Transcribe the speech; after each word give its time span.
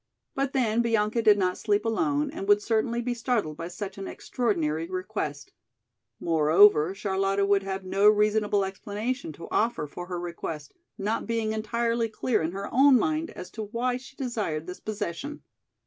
But 0.33 0.53
then 0.53 0.81
Bianca 0.81 1.21
did 1.21 1.37
not 1.37 1.59
sleep 1.59 1.85
alone 1.85 2.31
and 2.31 2.47
would 2.47 2.59
certainly 2.59 3.03
be 3.03 3.13
startled 3.13 3.55
by 3.55 3.67
such 3.67 3.99
an 3.99 4.07
extraordinary 4.07 4.89
request. 4.89 5.53
Moreover, 6.19 6.95
Charlotta 6.95 7.45
would 7.45 7.61
have 7.61 7.83
no 7.85 8.09
reasonable 8.09 8.65
explanation 8.65 9.31
to 9.33 9.47
offer 9.51 9.85
for 9.85 10.07
her 10.07 10.19
request 10.19 10.73
not 10.97 11.27
being 11.27 11.53
entirely 11.53 12.09
clear 12.09 12.41
in 12.41 12.51
her 12.51 12.67
own 12.73 12.97
mind 12.97 13.29
as 13.29 13.51
to 13.51 13.65
why 13.65 13.97
she 13.97 14.15
desired 14.15 14.65
this 14.65 14.79
possession. 14.79 15.43